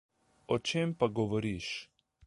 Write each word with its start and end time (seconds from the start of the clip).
O 0.55 0.57
čem 0.71 0.89
pa 0.99 1.07
govoriš? 1.21 1.67